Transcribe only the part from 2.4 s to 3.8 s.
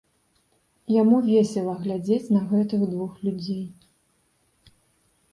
гэтых двух людзей.